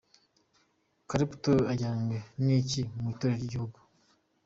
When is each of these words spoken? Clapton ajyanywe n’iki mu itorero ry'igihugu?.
Clapton 1.09 1.59
ajyanywe 1.71 2.17
n’iki 2.43 2.81
mu 2.97 3.05
itorero 3.13 3.35
ry'igihugu?. 3.37 3.77